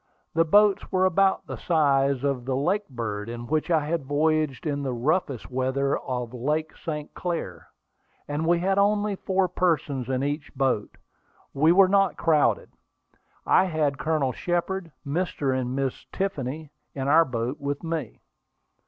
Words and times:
The 0.33 0.45
boats 0.45 0.91
were 0.91 1.05
about 1.05 1.45
the 1.45 1.57
size 1.57 2.23
of 2.23 2.45
the 2.45 2.55
Lakebird, 2.55 3.29
in 3.29 3.45
which 3.45 3.69
I 3.69 3.85
had 3.85 4.03
voyaged 4.05 4.65
in 4.65 4.81
the 4.81 4.91
roughest 4.93 5.51
weather 5.51 5.95
of 5.95 6.33
Lake 6.33 6.75
St. 6.75 7.13
Clair; 7.13 7.67
and 8.27 8.41
as 8.41 8.47
we 8.47 8.57
had 8.57 8.79
only 8.79 9.15
four 9.15 9.47
persons 9.47 10.09
in 10.09 10.23
each 10.23 10.51
boat, 10.55 10.97
we 11.53 11.71
were 11.71 11.87
not 11.87 12.17
crowded. 12.17 12.71
I 13.45 13.65
had 13.65 13.99
Colonel 13.99 14.31
Shepard, 14.33 14.91
Mr. 15.05 15.55
and 15.55 15.75
Miss 15.75 16.07
Tiffany 16.11 16.71
in 16.95 17.05
the 17.05 17.23
boat 17.23 17.61
with 17.61 17.83
me. 17.83 18.21